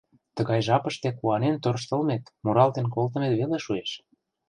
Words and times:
Тыгай 0.35 0.59
жапыште 0.67 1.09
куанен 1.17 1.55
тӧрштылмет, 1.63 2.23
муралтен 2.43 2.85
колтымет 2.93 3.33
веле 3.39 3.57
шуэш: 3.65 3.91